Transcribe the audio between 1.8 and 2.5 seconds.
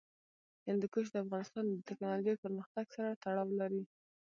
تکنالوژۍ